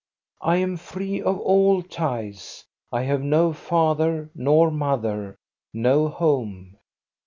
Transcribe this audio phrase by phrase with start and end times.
[0.41, 2.65] I am free of all ties.
[2.91, 5.35] I have no father nor mother,
[5.75, 6.75] no home.